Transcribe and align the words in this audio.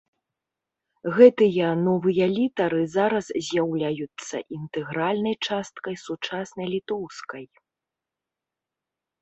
Гэтыя 1.17 1.67
новыя 1.87 2.25
літары 2.37 2.79
зараз 2.95 3.25
з'яўляюцца 3.49 4.37
інтэгральнай 4.57 5.35
часткай 5.51 5.95
сучаснай 6.05 6.67
літоўскай. 6.75 7.45